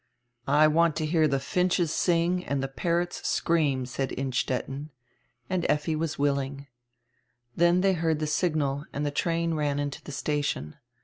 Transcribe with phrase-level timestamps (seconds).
[0.47, 4.89] "I want to hear die finches sing and die parrots scream," said Innstetten,
[5.47, 6.65] and Effi was willing.
[7.55, 10.75] Then diey heard die signal and die train ran into the station.